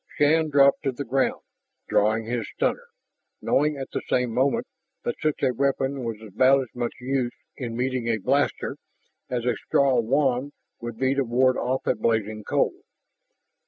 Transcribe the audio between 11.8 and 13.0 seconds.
a blazing coal.